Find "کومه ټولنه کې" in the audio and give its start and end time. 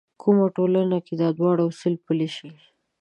0.21-1.13